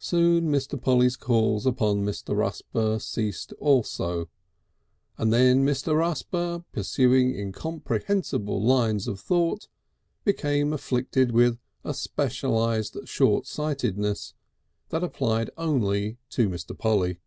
[0.00, 0.82] Soon Mr.
[0.82, 2.34] Polly's calls upon Mr.
[2.36, 4.28] Rusper ceased also,
[5.16, 5.94] and then Mr.
[5.96, 9.68] Rusper, pursuing incomprehensible lines of thought,
[10.24, 14.34] became afflicted with a specialised shortsightedness
[14.88, 16.76] that applied only to Mr.
[16.76, 17.20] Polly.